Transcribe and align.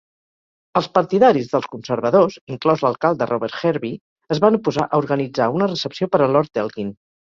Els 0.79 0.87
partidaris 0.97 1.51
dels 1.51 1.67
conservadors, 1.75 2.39
inclòs 2.57 2.83
l'alcalde 2.87 3.29
Robert 3.35 3.63
Hervey, 3.63 3.95
es 4.39 4.45
van 4.49 4.61
oposar 4.63 4.91
a 4.93 5.05
organitzar 5.07 5.55
una 5.61 5.73
recepció 5.75 6.13
per 6.17 6.27
a 6.31 6.35
Lord 6.37 6.65
Elgin. 6.69 6.97